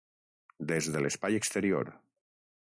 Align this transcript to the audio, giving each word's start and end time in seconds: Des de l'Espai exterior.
Des 0.71 0.87
de 0.95 1.03
l'Espai 1.07 1.37
exterior. 1.41 1.93